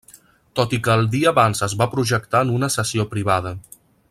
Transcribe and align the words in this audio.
Tot 0.59 0.71
i 0.77 0.79
que 0.87 0.95
el 1.01 1.05
dia 1.15 1.29
abans 1.33 1.61
es 1.69 1.77
va 1.83 1.89
projectar 1.93 2.45
en 2.47 2.57
una 2.59 2.75
sessió 2.79 3.07
privada. 3.17 3.57